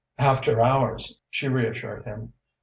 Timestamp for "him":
2.05-2.33